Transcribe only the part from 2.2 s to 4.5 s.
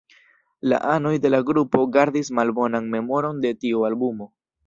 malbonan memoron de tiu albumo.